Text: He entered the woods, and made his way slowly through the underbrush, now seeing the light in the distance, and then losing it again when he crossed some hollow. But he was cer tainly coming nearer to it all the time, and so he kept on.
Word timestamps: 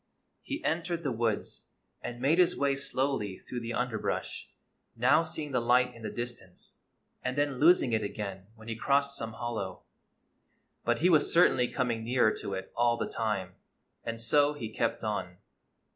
He 0.41 0.63
entered 0.65 1.03
the 1.03 1.11
woods, 1.11 1.67
and 2.01 2.19
made 2.19 2.39
his 2.39 2.57
way 2.57 2.75
slowly 2.75 3.37
through 3.37 3.59
the 3.59 3.75
underbrush, 3.75 4.49
now 4.95 5.21
seeing 5.21 5.51
the 5.51 5.59
light 5.61 5.93
in 5.93 6.01
the 6.01 6.09
distance, 6.09 6.79
and 7.21 7.37
then 7.37 7.59
losing 7.59 7.93
it 7.93 8.01
again 8.01 8.47
when 8.55 8.67
he 8.67 8.75
crossed 8.75 9.15
some 9.15 9.33
hollow. 9.33 9.83
But 10.83 11.01
he 11.01 11.09
was 11.11 11.31
cer 11.31 11.47
tainly 11.47 11.71
coming 11.71 12.03
nearer 12.03 12.33
to 12.37 12.55
it 12.55 12.73
all 12.75 12.97
the 12.97 13.05
time, 13.07 13.53
and 14.03 14.19
so 14.19 14.55
he 14.55 14.69
kept 14.73 15.03
on. 15.03 15.37